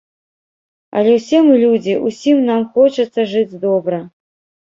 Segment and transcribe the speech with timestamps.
[1.01, 4.01] Але ўсе мы людзі, усім нам хочацца жыць добра.